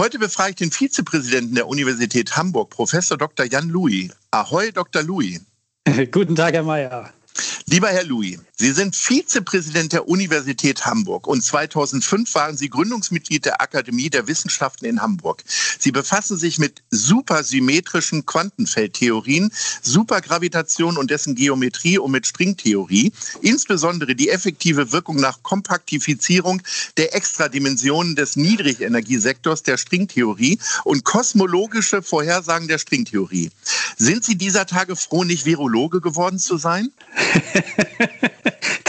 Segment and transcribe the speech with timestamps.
[0.00, 3.44] Heute befrage ich den Vizepräsidenten der Universität Hamburg, Professor Dr.
[3.46, 4.10] Jan Louis.
[4.30, 5.02] Ahoi, Dr.
[5.02, 5.40] Louis.
[6.10, 7.12] Guten Tag, Herr Mayer.
[7.66, 13.60] Lieber Herr Louis, Sie sind Vizepräsident der Universität Hamburg und 2005 waren Sie Gründungsmitglied der
[13.60, 15.42] Akademie der Wissenschaften in Hamburg.
[15.80, 19.52] Sie befassen sich mit supersymmetrischen Quantenfeldtheorien,
[19.82, 26.62] Supergravitation und dessen Geometrie und mit Stringtheorie, insbesondere die effektive Wirkung nach Kompaktifizierung
[26.98, 33.50] der Extradimensionen des Niedrigenergiesektors der Stringtheorie und kosmologische Vorhersagen der Stringtheorie.
[33.96, 36.92] Sind Sie dieser Tage froh, nicht Virologe geworden zu sein?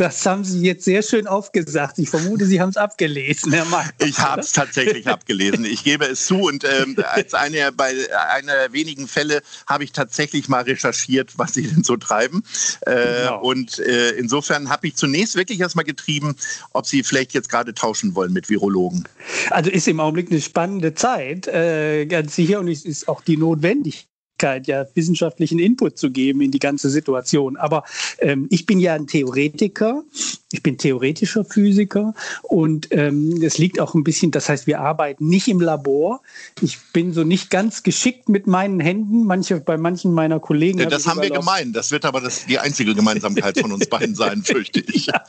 [0.04, 1.98] Das haben Sie jetzt sehr schön aufgesagt.
[1.98, 3.90] Ich vermute, Sie haben es abgelesen, Herr Mann.
[4.00, 5.64] Ich habe es tatsächlich abgelesen.
[5.64, 7.94] Ich gebe es zu und ähm, als eine bei
[8.30, 12.44] einer der wenigen Fälle habe ich tatsächlich mal recherchiert, was Sie denn so treiben.
[12.82, 13.42] Äh, genau.
[13.44, 16.36] Und äh, insofern habe ich zunächst wirklich erstmal getrieben,
[16.74, 19.08] ob Sie vielleicht jetzt gerade tauschen wollen mit Virologen.
[19.52, 23.38] Also ist im Augenblick eine spannende Zeit, äh, ganz sicher, und es ist auch die
[23.38, 27.56] Notwendigkeit ja wissenschaftlichen Input zu geben in die ganze Situation.
[27.58, 27.84] Aber
[28.20, 30.04] ähm, ich bin ja ein Theoretiker,
[30.52, 35.28] ich bin theoretischer Physiker und ähm, es liegt auch ein bisschen, das heißt, wir arbeiten
[35.28, 36.22] nicht im Labor.
[36.62, 39.26] Ich bin so nicht ganz geschickt mit meinen Händen.
[39.26, 40.80] Manche, bei manchen meiner Kollegen.
[40.80, 41.74] Ja, das haben wir gemein.
[41.74, 45.08] Das wird aber das, die einzige Gemeinsamkeit von uns beiden sein, fürchte ich.
[45.08, 45.24] Ja.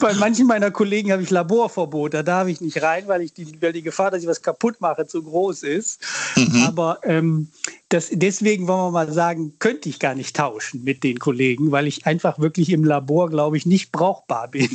[0.00, 2.14] bei manchen meiner Kollegen habe ich Laborverbot.
[2.14, 4.80] Da darf ich nicht rein, weil, ich die, weil die Gefahr, dass ich was kaputt
[4.80, 6.00] mache, zu groß ist.
[6.36, 6.64] Mhm.
[6.66, 7.48] Aber ähm,
[7.94, 11.86] das, deswegen wollen wir mal sagen, könnte ich gar nicht tauschen mit den Kollegen, weil
[11.86, 14.68] ich einfach wirklich im Labor, glaube ich, nicht brauchbar bin.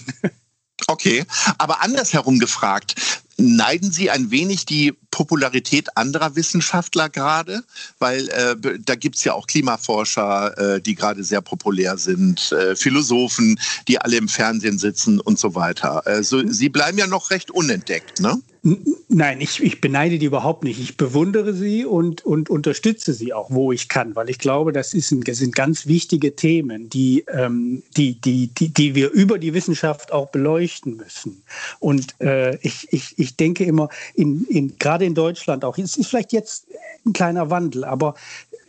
[0.87, 1.25] Okay,
[1.57, 2.95] aber andersherum gefragt,
[3.39, 7.63] Neiden Sie ein wenig die Popularität anderer Wissenschaftler gerade?
[7.97, 12.75] Weil äh, da gibt es ja auch Klimaforscher, äh, die gerade sehr populär sind, äh,
[12.75, 13.57] Philosophen,
[13.87, 16.05] die alle im Fernsehen sitzen und so weiter.
[16.05, 18.41] Also, Sie bleiben ja noch recht unentdeckt, ne?
[18.61, 20.79] Nein, ich, ich beneide die überhaupt nicht.
[20.79, 24.93] Ich bewundere sie und, und unterstütze sie auch, wo ich kann, weil ich glaube, das,
[24.93, 29.39] ist ein, das sind ganz wichtige Themen, die, ähm, die, die, die, die wir über
[29.39, 31.41] die Wissenschaft auch beleuchten müssen.
[31.79, 36.07] Und äh, ich, ich, ich denke immer, in, in, gerade in Deutschland auch, es ist
[36.07, 36.67] vielleicht jetzt
[37.05, 38.15] ein kleiner Wandel, aber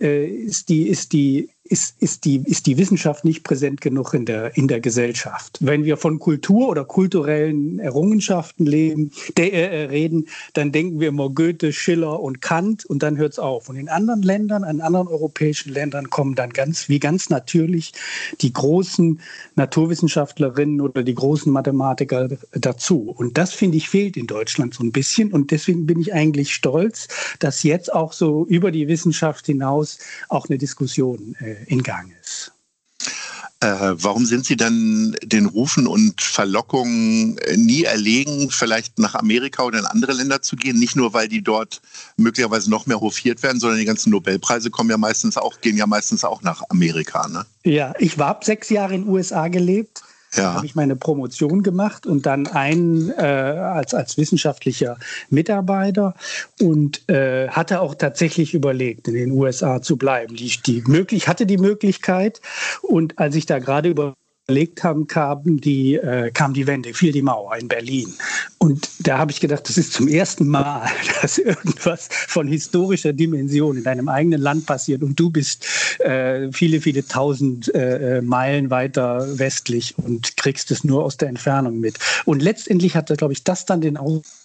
[0.00, 4.26] äh, ist, die, ist die ist, ist, die, ist die Wissenschaft nicht präsent genug in
[4.26, 5.58] der, in der Gesellschaft.
[5.60, 11.30] Wenn wir von Kultur oder kulturellen Errungenschaften leben, de, äh, reden, dann denken wir immer
[11.30, 13.68] Goethe, Schiller und Kant und dann hört es auf.
[13.68, 17.92] Und in anderen Ländern, in anderen europäischen Ländern kommen dann ganz, wie ganz natürlich
[18.40, 19.20] die großen
[19.54, 23.14] Naturwissenschaftlerinnen oder die großen Mathematiker dazu.
[23.16, 25.32] Und das, finde ich, fehlt in Deutschland so ein bisschen.
[25.32, 27.06] Und deswegen bin ich eigentlich stolz,
[27.38, 29.98] dass jetzt auch so über die Wissenschaft hinaus
[30.28, 32.52] auch eine Diskussion äh, in Gang ist.
[33.62, 39.78] Äh, warum sind Sie dann den Rufen und Verlockungen nie erlegen, vielleicht nach Amerika oder
[39.78, 40.78] in andere Länder zu gehen?
[40.78, 41.82] Nicht nur, weil die dort
[42.16, 45.86] möglicherweise noch mehr hofiert werden, sondern die ganzen Nobelpreise kommen ja meistens auch, gehen ja
[45.86, 47.28] meistens auch nach Amerika.
[47.28, 47.44] Ne?
[47.64, 50.04] Ja, ich war ab sechs Jahre in den USA gelebt
[50.34, 50.54] ja.
[50.54, 54.98] habe ich meine Promotion gemacht und dann einen äh, als, als wissenschaftlicher
[55.28, 56.14] Mitarbeiter
[56.60, 60.36] und äh, hatte auch tatsächlich überlegt, in den USA zu bleiben.
[60.36, 62.40] Die, die möglich, hatte die Möglichkeit
[62.82, 64.14] und als ich da gerade über
[64.46, 68.12] überlegt haben, kam die, äh, kam die Wende, fiel die Mauer in Berlin.
[68.58, 70.88] Und da habe ich gedacht, das ist zum ersten Mal,
[71.22, 75.64] dass irgendwas von historischer Dimension in deinem eigenen Land passiert und du bist
[76.00, 81.28] äh, viele, viele tausend äh, äh Meilen weiter westlich und kriegst es nur aus der
[81.28, 81.98] Entfernung mit.
[82.24, 83.96] Und letztendlich hat, glaube ich, das dann den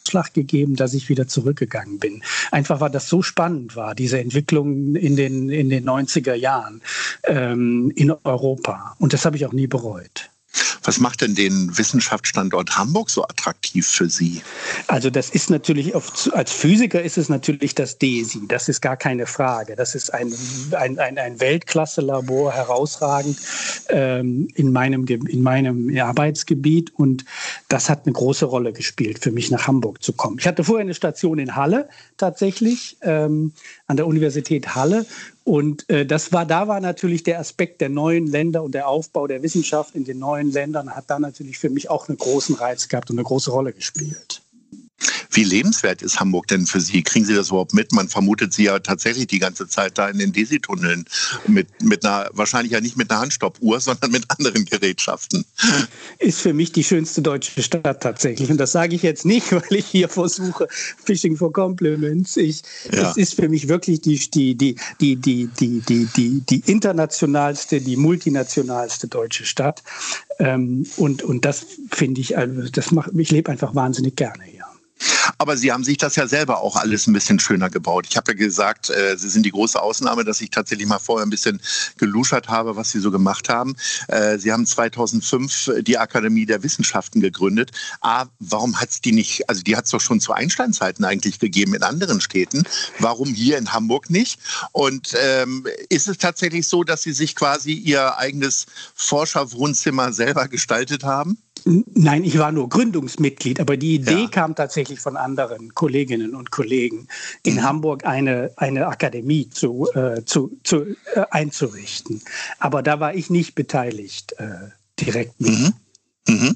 [0.06, 2.22] Ausschlag gegeben, dass ich wieder zurückgegangen bin.
[2.52, 6.82] Einfach weil das so spannend war, diese Entwicklung in den, in den 90er Jahren
[7.24, 8.96] ähm, in Europa.
[9.00, 10.30] Und das habe ich auch nie bereut.
[10.84, 14.42] Was macht denn den Wissenschaftsstandort Hamburg so attraktiv für Sie?
[14.88, 19.26] Also das ist natürlich, als Physiker ist es natürlich das DESI, das ist gar keine
[19.26, 19.76] Frage.
[19.76, 20.34] Das ist ein,
[20.72, 23.38] ein, ein, ein Weltklasse-Labor, herausragend
[23.90, 27.26] ähm, in, meinem, in meinem Arbeitsgebiet und
[27.70, 30.38] das hat eine große Rolle gespielt, für mich nach Hamburg zu kommen.
[30.40, 33.54] Ich hatte vorher eine Station in Halle tatsächlich, ähm,
[33.88, 35.06] an der Universität Halle
[35.44, 39.28] und äh, das war, da war natürlich der Aspekt der neuen Länder und der Aufbau
[39.28, 42.88] der Wissenschaft in den neuen Ländern hat da natürlich für mich auch einen großen Reiz
[42.88, 44.42] gehabt und eine große Rolle gespielt.
[45.36, 47.04] Wie lebenswert ist Hamburg denn für Sie?
[47.04, 47.92] Kriegen Sie das überhaupt mit?
[47.92, 51.06] Man vermutet Sie ja tatsächlich die ganze Zeit da in den Desi-Tunneln
[51.46, 55.44] mit, mit einer, wahrscheinlich ja nicht mit einer Handstoppuhr, sondern mit anderen Gerätschaften.
[56.20, 58.50] Ist für mich die schönste deutsche Stadt tatsächlich.
[58.50, 62.38] Und das sage ich jetzt nicht, weil ich hier versuche, Fishing for Compliments.
[62.38, 62.62] Ich,
[62.92, 63.12] ja.
[63.12, 67.82] Es ist für mich wirklich die, die, die, die, die, die, die, die, die internationalste,
[67.82, 69.84] die multinationalste deutsche Stadt.
[70.40, 74.65] Ähm, und, und das finde ich, also das macht, ich lebe einfach wahnsinnig gerne hier.
[75.38, 78.06] Aber Sie haben sich das ja selber auch alles ein bisschen schöner gebaut.
[78.10, 81.26] Ich habe ja gesagt, äh, Sie sind die große Ausnahme, dass ich tatsächlich mal vorher
[81.26, 81.62] ein bisschen
[81.98, 83.76] geluschert habe, was Sie so gemacht haben.
[84.08, 87.72] Äh, Sie haben 2005 die Akademie der Wissenschaften gegründet.
[88.02, 91.40] Ah, warum hat es die nicht, also die hat es doch schon zu Einsteinzeiten eigentlich
[91.40, 92.64] gegeben in anderen Städten.
[93.00, 94.40] Warum hier in Hamburg nicht?
[94.72, 98.66] Und ähm, ist es tatsächlich so, dass Sie sich quasi Ihr eigenes
[98.96, 101.38] Forscherwohnzimmer selber gestaltet haben?
[101.68, 104.28] Nein, ich war nur Gründungsmitglied, aber die Idee ja.
[104.28, 107.08] kam tatsächlich von anderen Kolleginnen und Kollegen,
[107.42, 107.64] in mhm.
[107.64, 110.84] Hamburg eine, eine Akademie zu, äh, zu, zu
[111.16, 112.22] äh, einzurichten.
[112.60, 114.70] Aber da war ich nicht beteiligt äh,
[115.00, 115.58] direkt mit.
[115.58, 115.74] Mhm.
[116.28, 116.56] Mhm.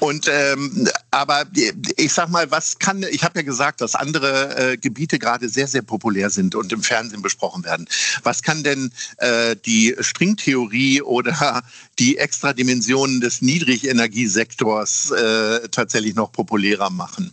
[0.00, 1.44] Und ähm, aber
[1.96, 5.68] ich sag mal, was kann ich habe ja gesagt, dass andere äh, Gebiete gerade sehr
[5.68, 7.86] sehr populär sind und im Fernsehen besprochen werden.
[8.22, 11.62] Was kann denn äh, die Stringtheorie oder
[11.98, 17.32] die Extradimensionen des Niedrigenergiesektors äh, tatsächlich noch populärer machen?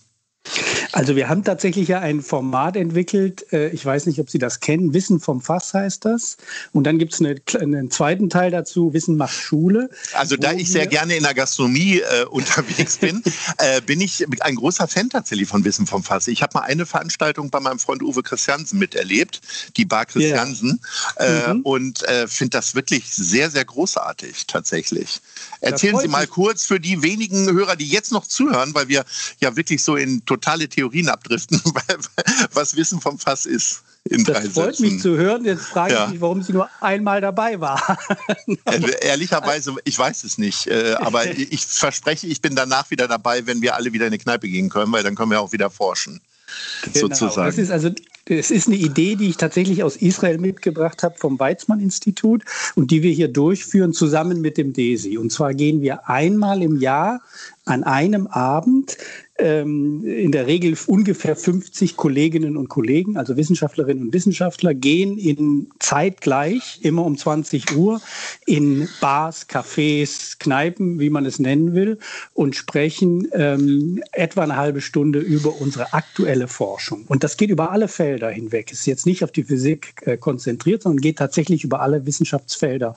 [0.91, 4.59] Also wir haben tatsächlich ja ein Format entwickelt, äh, ich weiß nicht, ob Sie das
[4.59, 6.37] kennen, Wissen vom Fass heißt das.
[6.73, 9.89] Und dann gibt es eine, einen zweiten Teil dazu, Wissen macht Schule.
[10.13, 13.23] Also da ich sehr gerne in der Gastronomie äh, unterwegs bin,
[13.57, 16.27] äh, bin ich ein großer Fan tatsächlich von Wissen vom Fass.
[16.27, 19.41] Ich habe mal eine Veranstaltung bei meinem Freund Uwe Christiansen miterlebt,
[19.77, 20.79] die Bar Christiansen,
[21.19, 21.49] yeah.
[21.49, 21.61] äh, mhm.
[21.61, 25.21] und äh, finde das wirklich sehr, sehr großartig tatsächlich.
[25.61, 29.05] Erzählen Sie mal kurz für die wenigen Hörer, die jetzt noch zuhören, weil wir
[29.39, 31.61] ja wirklich so in totale Theorien abdriften,
[32.53, 33.83] was Wissen vom Fass ist.
[34.05, 34.93] In das freut Sätzen.
[34.93, 35.43] mich zu hören.
[35.43, 36.05] Jetzt frage ja.
[36.05, 37.97] ich mich, warum Sie nur einmal dabei waren.
[38.65, 40.67] Äh, ehrlicherweise, ich weiß es nicht.
[40.67, 44.17] Äh, aber ich verspreche, ich bin danach wieder dabei, wenn wir alle wieder in eine
[44.17, 46.21] Kneipe gehen können, weil dann können wir auch wieder forschen.
[46.83, 47.07] Genau.
[47.07, 47.45] Sozusagen.
[47.45, 47.91] Das ist also
[48.25, 52.43] es ist eine Idee, die ich tatsächlich aus Israel mitgebracht habe vom Weizmann-Institut
[52.75, 55.17] und die wir hier durchführen zusammen mit dem DESI.
[55.17, 57.21] Und zwar gehen wir einmal im Jahr
[57.65, 58.97] an einem Abend
[59.39, 65.69] ähm, in der Regel ungefähr 50 Kolleginnen und Kollegen, also Wissenschaftlerinnen und Wissenschaftler, gehen in
[65.79, 68.01] zeitgleich, immer um 20 Uhr,
[68.45, 71.97] in Bars, Cafés, Kneipen, wie man es nennen will,
[72.33, 77.05] und sprechen ähm, etwa eine halbe Stunde über unsere aktuelle Forschung.
[77.07, 78.71] Und das geht über alle Felder hinweg.
[78.71, 82.95] Es ist jetzt nicht auf die Physik äh, konzentriert, sondern geht tatsächlich über alle Wissenschaftsfelder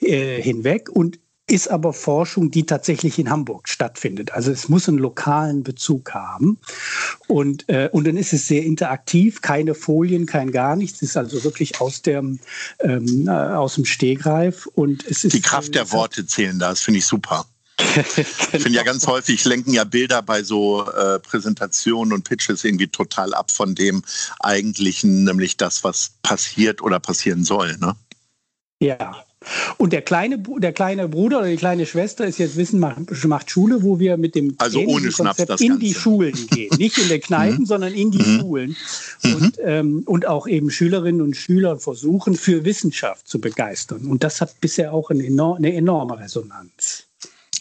[0.00, 0.88] äh, hinweg.
[0.90, 4.32] Und ist aber Forschung, die tatsächlich in Hamburg stattfindet.
[4.32, 6.58] Also es muss einen lokalen Bezug haben.
[7.26, 11.02] Und, äh, und dann ist es sehr interaktiv, keine Folien, kein gar nichts.
[11.02, 12.38] Es ist also wirklich aus, dem,
[12.80, 14.66] ähm, äh, aus dem Stegreif.
[14.66, 17.46] Und es ist, die Kraft der Worte zählen da, das finde ich super.
[17.78, 18.04] genau.
[18.18, 22.88] Ich finde ja ganz häufig lenken ja Bilder bei so äh, Präsentationen und Pitches irgendwie
[22.88, 24.02] total ab von dem
[24.40, 27.76] eigentlichen, nämlich das, was passiert oder passieren soll.
[27.78, 27.94] Ne?
[28.80, 29.24] Ja,
[29.76, 33.82] und der kleine, der kleine Bruder oder die kleine Schwester ist jetzt Wissen macht, Schule,
[33.82, 36.70] wo wir mit dem also ohne Schnaps das in die Schulen gehen.
[36.78, 37.66] Nicht in den Kneipen, mhm.
[37.66, 38.40] sondern in die mhm.
[38.40, 38.76] Schulen.
[39.22, 39.34] Mhm.
[39.34, 44.06] Und, ähm, und auch eben Schülerinnen und Schüler versuchen, für Wissenschaft zu begeistern.
[44.06, 47.07] Und das hat bisher auch eine enorme Resonanz.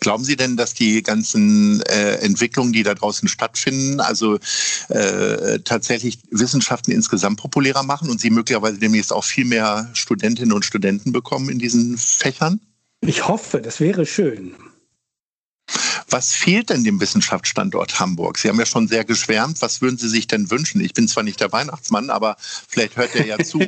[0.08, 4.40] Glauben Sie denn, dass die ganzen äh, Entwicklungen, die da draußen stattfinden, also
[4.88, 10.64] äh, tatsächlich Wissenschaften insgesamt populärer machen und Sie möglicherweise demnächst auch viel mehr Studentinnen und
[10.64, 12.62] Studenten bekommen in diesen Fächern?
[13.02, 14.56] Ich hoffe, das wäre schön.
[16.10, 18.38] Was fehlt denn dem Wissenschaftsstandort Hamburg?
[18.38, 19.62] Sie haben ja schon sehr geschwärmt.
[19.62, 20.80] Was würden Sie sich denn wünschen?
[20.80, 23.60] Ich bin zwar nicht der Weihnachtsmann, aber vielleicht hört er ja zu.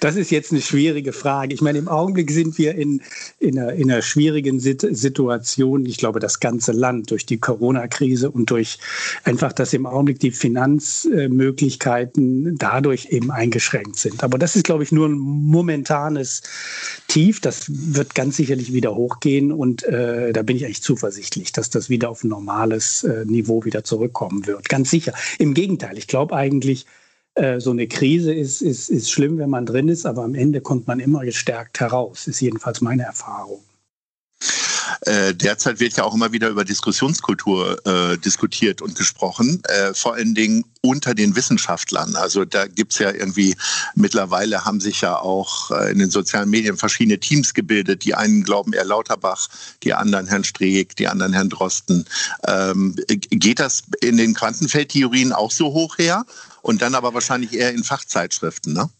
[0.00, 1.52] das ist jetzt eine schwierige Frage.
[1.52, 3.02] Ich meine, im Augenblick sind wir in,
[3.38, 5.84] in, einer, in einer schwierigen Situation.
[5.84, 8.78] Ich glaube, das ganze Land durch die Corona-Krise und durch
[9.24, 14.24] einfach, dass im Augenblick die Finanzmöglichkeiten dadurch eben eingeschränkt sind.
[14.24, 16.40] Aber das ist, glaube ich, nur ein momentanes
[17.08, 17.40] Tief.
[17.40, 21.88] Das wird ganz sicherlich wieder hochgehen und äh, da bin ich eigentlich zuversichtlich, dass das
[21.90, 24.68] wieder auf ein normales äh, Niveau wieder zurückkommen wird.
[24.68, 25.12] Ganz sicher.
[25.38, 26.86] Im Gegenteil, ich glaube eigentlich,
[27.34, 30.60] äh, so eine Krise ist, ist, ist schlimm, wenn man drin ist, aber am Ende
[30.60, 33.60] kommt man immer gestärkt heraus, ist jedenfalls meine Erfahrung.
[35.02, 40.14] Äh, derzeit wird ja auch immer wieder über Diskussionskultur äh, diskutiert und gesprochen, äh, vor
[40.14, 42.16] allen Dingen unter den Wissenschaftlern.
[42.16, 43.56] Also da gibt es ja irgendwie,
[43.94, 48.04] mittlerweile haben sich ja auch äh, in den sozialen Medien verschiedene Teams gebildet.
[48.04, 49.48] Die einen glauben eher Lauterbach,
[49.82, 52.04] die anderen Herrn Streeck, die anderen Herrn Drosten.
[52.46, 56.24] Ähm, geht das in den Quantenfeldtheorien auch so hoch her?
[56.62, 58.90] Und dann aber wahrscheinlich eher in Fachzeitschriften, ne?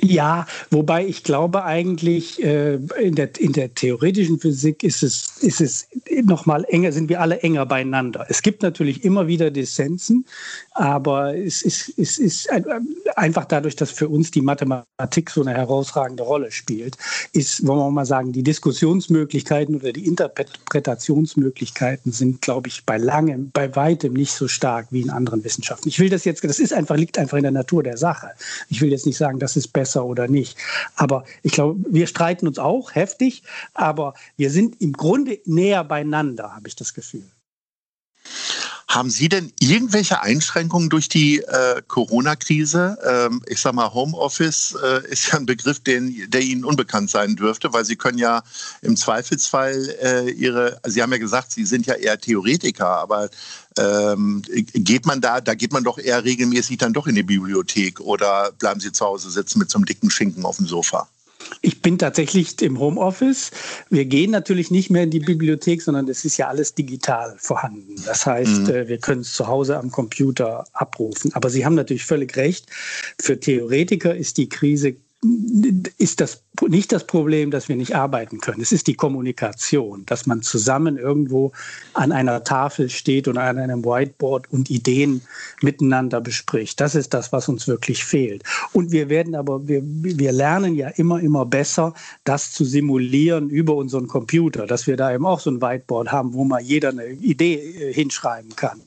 [0.00, 5.60] Ja, wobei ich glaube eigentlich, äh, in, der, in der theoretischen Physik ist es, ist
[5.60, 5.88] es
[6.24, 8.26] noch mal enger, sind wir alle enger beieinander.
[8.28, 10.26] Es gibt natürlich immer wieder Dissensen,
[10.74, 12.50] aber es ist, es ist
[13.14, 16.98] einfach dadurch, dass für uns die Mathematik so eine herausragende Rolle spielt,
[17.32, 23.52] ist, wollen wir mal sagen, die Diskussionsmöglichkeiten oder die Interpretationsmöglichkeiten sind, glaube ich, bei langem,
[23.52, 25.88] bei weitem nicht so stark wie in anderen Wissenschaften.
[25.88, 28.30] Ich will das jetzt, das ist einfach, liegt einfach in der Natur der Sache.
[28.68, 30.58] Ich will jetzt nicht sagen, das ist besser oder nicht.
[30.96, 36.52] Aber ich glaube, wir streiten uns auch heftig, aber wir sind im Grunde näher beieinander,
[36.52, 37.30] habe ich das Gefühl.
[38.94, 42.96] Haben Sie denn irgendwelche Einschränkungen durch die äh, Corona-Krise?
[43.04, 47.34] Ähm, ich sage mal, Homeoffice äh, ist ja ein Begriff, den, der Ihnen unbekannt sein
[47.34, 48.44] dürfte, weil Sie können ja
[48.82, 53.30] im Zweifelsfall äh, Ihre, Sie haben ja gesagt, Sie sind ja eher Theoretiker, aber
[53.76, 54.42] ähm,
[54.74, 58.52] geht man da, da geht man doch eher regelmäßig dann doch in die Bibliothek oder
[58.52, 61.08] bleiben Sie zu Hause sitzen mit so einem dicken Schinken auf dem Sofa?
[61.60, 63.50] Ich bin tatsächlich im Homeoffice.
[63.90, 67.96] Wir gehen natürlich nicht mehr in die Bibliothek, sondern es ist ja alles digital vorhanden.
[68.06, 68.70] Das heißt, mhm.
[68.70, 71.32] Äh, wir können es zu Hause am Computer abrufen.
[71.34, 72.66] Aber Sie haben natürlich völlig recht.
[73.20, 74.96] Für Theoretiker ist die Krise
[75.98, 78.60] ist das nicht das Problem, dass wir nicht arbeiten können.
[78.60, 81.52] Es ist die Kommunikation, dass man zusammen irgendwo
[81.94, 85.22] an einer Tafel steht oder an einem Whiteboard und Ideen
[85.62, 86.80] miteinander bespricht.
[86.80, 88.44] Das ist das, was uns wirklich fehlt.
[88.72, 91.92] Und wir werden aber, wir, wir lernen ja immer, immer besser,
[92.22, 96.34] das zu simulieren über unseren Computer, dass wir da eben auch so ein Whiteboard haben,
[96.34, 98.80] wo mal jeder eine Idee äh, hinschreiben kann.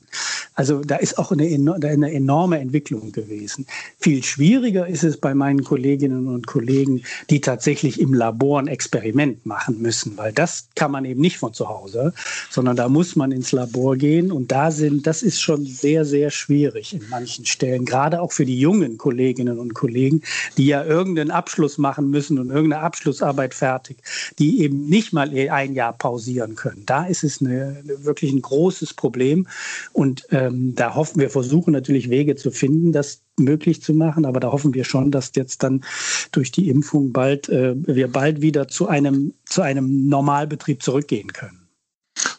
[0.54, 3.66] Also da ist auch eine, eine enorme Entwicklung gewesen.
[4.00, 9.44] Viel schwieriger ist es bei meinen Kolleginnen und Kollegen, die tatsächlich im Labor ein Experiment
[9.46, 12.14] machen müssen, weil das kann man eben nicht von zu Hause,
[12.50, 16.30] sondern da muss man ins Labor gehen und da sind, das ist schon sehr, sehr
[16.30, 20.22] schwierig in manchen Stellen, gerade auch für die jungen Kolleginnen und Kollegen,
[20.56, 23.98] die ja irgendeinen Abschluss machen müssen und irgendeine Abschlussarbeit fertig,
[24.38, 26.84] die eben nicht mal ein Jahr pausieren können.
[26.86, 29.46] Da ist es eine, wirklich ein großes Problem
[29.92, 34.24] und äh, ähm, da hoffen wir, versuchen natürlich Wege zu finden, das möglich zu machen.
[34.24, 35.84] Aber da hoffen wir schon, dass jetzt dann
[36.32, 41.68] durch die Impfung bald äh, wir bald wieder zu einem, zu einem Normalbetrieb zurückgehen können.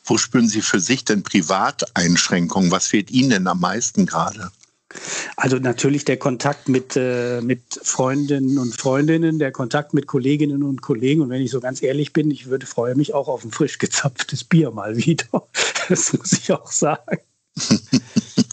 [0.03, 2.71] Wo spüren Sie für sich denn Privateinschränkungen?
[2.71, 4.51] Was fehlt Ihnen denn am meisten gerade?
[5.35, 10.81] Also natürlich der Kontakt mit, äh, mit Freundinnen und Freundinnen, der Kontakt mit Kolleginnen und
[10.81, 11.21] Kollegen.
[11.21, 13.77] Und wenn ich so ganz ehrlich bin, ich würde freue mich auch auf ein frisch
[13.77, 15.25] gezapftes Bier mal wieder.
[15.89, 17.17] Das muss ich auch sagen.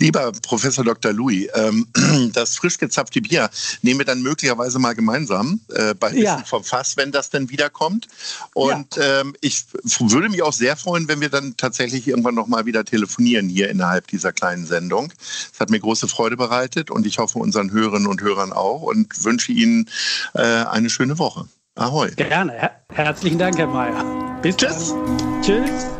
[0.00, 1.12] Lieber Professor Dr.
[1.12, 1.86] Louis, ähm,
[2.32, 3.50] das frisch gezapfte Bier
[3.82, 6.42] nehmen wir dann möglicherweise mal gemeinsam äh, bei ja.
[6.46, 8.08] Vom Fass, wenn das dann wiederkommt.
[8.54, 9.20] Und ja.
[9.20, 9.66] ähm, ich
[9.98, 13.68] würde mich auch sehr freuen, wenn wir dann tatsächlich irgendwann noch mal wieder telefonieren hier
[13.68, 15.12] innerhalb dieser kleinen Sendung.
[15.52, 19.22] Es hat mir große Freude bereitet und ich hoffe unseren Hörerinnen und Hörern auch und
[19.22, 19.90] wünsche Ihnen
[20.32, 21.46] äh, eine schöne Woche.
[21.74, 22.10] Ahoi.
[22.16, 22.52] Gerne.
[22.52, 24.38] Her herzlichen Dank, Herr Mayer.
[24.40, 24.88] Bis Tschüss.
[24.88, 25.42] Dann.
[25.42, 25.99] Tschüss.